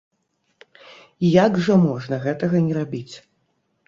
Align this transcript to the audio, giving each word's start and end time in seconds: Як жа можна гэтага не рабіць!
Як 1.43 1.59
жа 1.67 1.75
можна 1.83 2.15
гэтага 2.23 2.57
не 2.69 2.73
рабіць! 2.79 3.15